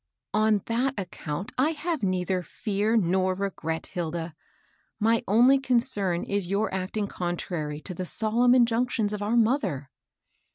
[0.01, 0.03] ^^"
[0.41, 4.33] On that account I have neither fear nor regret, Hilda;
[4.99, 9.91] my only concern is your acting contrary to the solemn injunctions of our mother."